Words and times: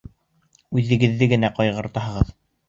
Үҙегеҙҙе 0.81 1.27
генә 1.35 1.53
ҡайғыртаһығыҙ! 1.61 2.35